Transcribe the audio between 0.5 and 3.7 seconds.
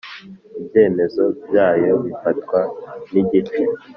Ibyemezo byayo bifatwa n igice